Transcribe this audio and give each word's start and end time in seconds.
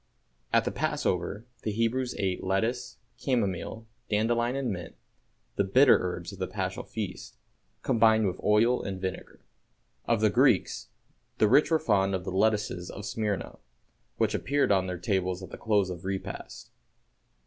At 0.51 0.65
the 0.65 0.71
Passover 0.71 1.45
the 1.61 1.69
Hebrews 1.69 2.15
ate 2.17 2.43
lettuce, 2.43 2.97
camomile, 3.23 3.85
dandelion 4.09 4.55
and 4.55 4.71
mint, 4.71 4.95
the 5.57 5.63
"bitter 5.63 5.99
herbs" 6.01 6.33
of 6.33 6.39
the 6.39 6.47
Paschal 6.47 6.81
feast, 6.85 7.37
combined 7.83 8.25
with 8.25 8.41
oil 8.43 8.81
and 8.81 8.99
vinegar. 8.99 9.45
Of 10.05 10.21
the 10.21 10.31
Greeks, 10.31 10.89
the 11.37 11.47
rich 11.47 11.69
were 11.69 11.77
fond 11.77 12.15
of 12.15 12.23
the 12.23 12.31
lettuces 12.31 12.89
of 12.89 13.05
Smyrna, 13.05 13.59
which 14.17 14.33
appeared 14.33 14.71
on 14.71 14.87
their 14.87 14.97
tables 14.97 15.43
at 15.43 15.51
the 15.51 15.55
close 15.59 15.91
of 15.91 16.01
the 16.01 16.07
repast. 16.07 16.71